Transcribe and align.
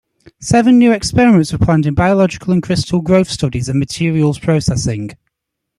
Seven 0.39 0.79
new 0.79 0.91
experiments 0.91 1.51
were 1.53 1.59
planned 1.59 1.85
in 1.85 1.93
biological 1.93 2.53
and 2.53 2.63
crystal 2.63 3.01
growth 3.01 3.29
studies 3.29 3.69
and 3.69 3.77
materials 3.77 4.39
processing. 4.39 5.11